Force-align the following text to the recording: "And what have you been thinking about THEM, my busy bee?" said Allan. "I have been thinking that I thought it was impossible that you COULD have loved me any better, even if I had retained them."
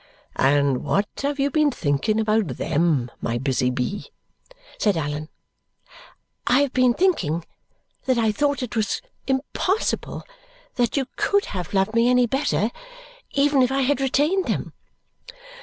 "And 0.37 0.83
what 0.83 1.07
have 1.21 1.39
you 1.39 1.51
been 1.51 1.69
thinking 1.69 2.19
about 2.19 2.47
THEM, 2.57 3.11
my 3.21 3.37
busy 3.37 3.69
bee?" 3.69 4.07
said 4.79 4.97
Allan. 4.97 5.29
"I 6.47 6.61
have 6.61 6.73
been 6.73 6.95
thinking 6.95 7.45
that 8.05 8.17
I 8.17 8.31
thought 8.31 8.63
it 8.63 8.75
was 8.75 9.03
impossible 9.27 10.23
that 10.73 10.97
you 10.97 11.05
COULD 11.17 11.45
have 11.53 11.75
loved 11.75 11.93
me 11.93 12.09
any 12.09 12.25
better, 12.25 12.71
even 13.33 13.61
if 13.61 13.71
I 13.71 13.81
had 13.83 14.01
retained 14.01 14.45
them." 14.45 14.73